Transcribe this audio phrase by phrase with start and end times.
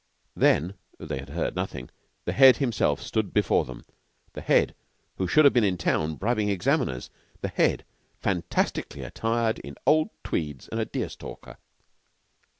[0.35, 1.91] Then they had heard nothing
[2.25, 3.83] the Head himself stood before them
[4.33, 4.73] the Head
[5.17, 7.85] who should have been in town bribing examiners the Head
[8.19, 11.57] fantastically attired in old tweeds and a deer stalker!